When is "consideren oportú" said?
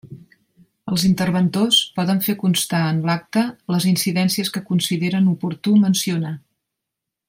4.73-5.79